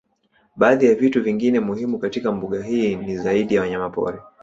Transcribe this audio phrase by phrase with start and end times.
[0.55, 4.19] Baadhi ya vitu vingine muhimu katika mbuga hii ni zaidi ya wanyamapori